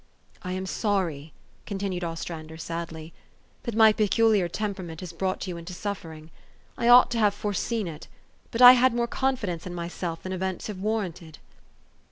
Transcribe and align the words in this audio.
"I 0.41 0.53
am 0.53 0.65
sorry," 0.65 1.31
continued 1.67 2.03
Ostrander 2.03 2.57
sadly," 2.57 3.13
that 3.65 3.75
my 3.75 3.93
peculiar 3.93 4.47
temperament 4.47 4.99
has 5.01 5.13
brought 5.13 5.45
you 5.45 5.57
into 5.57 5.73
suf 5.75 6.01
fering. 6.01 6.29
I 6.75 6.87
ought 6.87 7.11
to 7.11 7.19
have 7.19 7.35
foreseen 7.35 7.87
it; 7.87 8.07
but 8.49 8.63
I 8.63 8.71
had 8.71 8.95
more 8.95 9.05
confidence 9.05 9.67
in 9.67 9.75
myself 9.75 10.23
than 10.23 10.33
events 10.33 10.65
have 10.65 10.79
warranted." 10.79 11.37